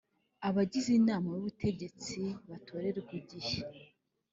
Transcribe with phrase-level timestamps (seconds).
[0.47, 2.19] Abagize inama y ubutegetsi
[2.49, 3.57] batorerwa igihe